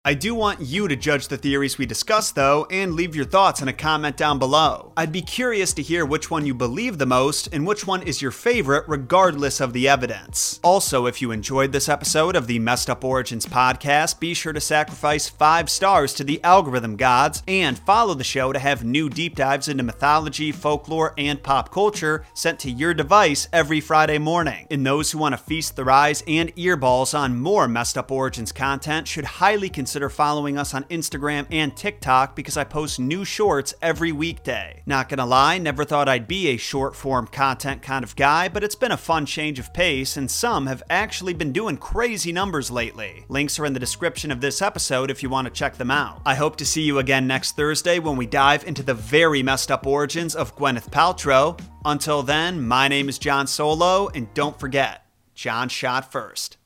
I 0.08 0.14
do 0.14 0.36
want 0.36 0.62
you 0.62 0.88
to 0.88 0.96
judge 0.96 1.30
the 1.30 1.38
theories 1.38 1.80
we 1.80 1.88
discuss, 1.88 2.32
though, 2.32 2.68
and 2.70 2.94
leave 2.94 3.16
your 3.16 3.26
thoughts 3.26 3.64
in 3.64 3.68
a 3.68 3.74
comment 3.74 4.16
down 4.16 4.38
below. 4.38 4.92
I'd 4.96 5.12
be 5.12 5.24
curious 5.24 5.74
to 5.74 5.82
hear 5.82 6.06
which 6.06 6.30
one 6.30 6.46
you 6.46 6.54
believe 6.54 7.00
the 7.00 7.08
most 7.08 7.50
and 7.52 7.66
which 7.66 7.88
one 7.88 8.04
is 8.04 8.22
your 8.22 8.30
favorite, 8.30 8.88
regardless 8.88 9.60
of 9.60 9.74
the 9.74 9.88
evidence. 9.88 10.60
Also, 10.64 11.08
if 11.08 11.24
you 11.24 11.32
enjoyed 11.32 11.72
this 11.72 11.90
episode 11.90 12.36
of 12.36 12.46
the 12.46 12.60
Messed 12.60 12.88
Up 12.88 13.04
Origins 13.04 13.48
podcast, 13.48 14.20
be 14.20 14.36
sure 14.36 14.54
to 14.54 14.62
sacrifice 14.62 15.28
five 15.28 15.72
stars 15.72 16.14
to 16.14 16.24
the 16.24 16.40
algorithm 16.44 16.98
gods 16.98 17.42
and 17.48 17.80
follow 17.80 18.14
the 18.14 18.24
show 18.24 18.54
to 18.54 18.60
have 18.60 18.84
new 18.84 19.10
deep 19.10 19.36
dives 19.36 19.68
into 19.68 19.82
mythology, 19.82 20.52
folklore, 20.52 21.16
and 21.18 21.42
pop 21.42 21.72
culture 21.72 22.24
sent 22.36 22.60
to 22.60 22.70
your 22.70 22.94
device 22.94 23.48
every 23.52 23.82
Friday 23.82 24.20
morning. 24.20 24.68
And 24.70 24.86
those 24.86 25.10
who 25.10 25.18
want 25.18 25.34
to 25.34 25.44
feast 25.44 25.76
their 25.76 25.90
eyes 25.90 26.24
and 26.28 26.56
earballs 26.56 27.18
on 27.18 27.40
more 27.40 27.68
Messed 27.68 27.98
Up 27.98 28.12
Origins 28.12 28.52
content 28.52 29.08
should 29.08 29.26
highly 29.26 29.68
consider 29.68 29.95
consider 29.96 30.10
following 30.10 30.58
us 30.58 30.74
on 30.74 30.84
Instagram 30.86 31.48
and 31.50 31.74
TikTok 31.74 32.36
because 32.36 32.58
I 32.58 32.66
post 32.66 33.00
new 33.00 33.24
shorts 33.24 33.74
every 33.82 34.12
weekday. 34.12 34.84
Not 34.86 35.08
gonna 35.08 35.26
lie, 35.26 35.58
never 35.58 35.86
thought 35.86 36.10
I'd 36.10 36.28
be 36.28 36.50
a 36.50 36.58
short 36.58 36.98
form 36.98 37.28
content 37.28 37.82
kind 37.82 38.04
of 38.04 38.14
guy, 38.18 38.50
but 38.50 38.62
it's 38.62 38.76
been 38.76 38.92
a 38.92 38.98
fun 38.98 39.26
change 39.26 39.58
of 39.58 39.74
pace, 39.74 40.18
and 40.18 40.30
some 40.30 40.68
have 40.68 40.84
actually 40.90 41.34
been 41.34 41.54
doing 41.54 41.78
crazy 41.78 42.34
numbers 42.34 42.70
lately. 42.70 43.24
Links 43.30 43.58
are 43.58 43.66
in 43.66 43.72
the 43.72 43.80
description 43.80 44.32
of 44.32 44.42
this 44.42 44.62
episode 44.62 45.10
if 45.10 45.24
you 45.24 45.30
want 45.30 45.46
to 45.46 45.54
check 45.54 45.78
them 45.78 45.92
out. 45.92 46.22
I 46.26 46.36
hope 46.36 46.58
to 46.58 46.66
see 46.66 46.82
you 46.82 47.00
again 47.00 47.26
next 47.26 47.56
Thursday 47.56 48.00
when 48.00 48.18
we 48.18 48.26
dive 48.26 48.66
into 48.66 48.84
the 48.84 48.94
very 48.94 49.42
messed 49.44 49.72
up 49.72 49.88
origins 49.88 50.36
of 50.36 50.58
Gwyneth 50.58 50.92
Paltrow. 50.92 51.58
Until 51.86 52.22
then, 52.22 52.68
my 52.68 52.90
name 52.90 53.08
is 53.08 53.18
Jon 53.18 53.48
Solo, 53.48 54.10
and 54.10 54.34
don't 54.34 54.60
forget, 54.60 55.06
Jon 55.36 55.70
shot 55.70 56.12
first. 56.12 56.58